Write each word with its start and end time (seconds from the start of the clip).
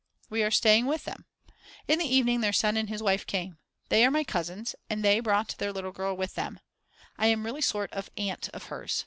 We 0.31 0.41
are 0.41 0.49
staying 0.49 0.87
with 0.87 1.05
them. 1.05 1.25
In 1.87 1.99
the 1.99 2.05
evening 2.11 2.41
their 2.41 2.51
son 2.51 2.75
and 2.75 2.89
his 2.89 3.03
wife 3.03 3.23
came. 3.27 3.59
They 3.89 4.03
are 4.03 4.09
my 4.09 4.23
cousins, 4.23 4.73
and 4.89 5.03
they 5.05 5.19
brought 5.19 5.55
their 5.59 5.71
little 5.71 5.91
girl 5.91 6.17
with 6.17 6.33
them; 6.33 6.59
I 7.19 7.27
am 7.27 7.45
really 7.45 7.59
a 7.59 7.61
sort 7.61 7.93
of 7.93 8.09
aunt 8.17 8.49
of 8.49 8.63
hers. 8.63 8.99